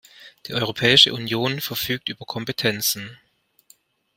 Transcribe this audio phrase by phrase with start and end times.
[0.47, 3.19] Die Europäische Union verfügt über Kompetenzen.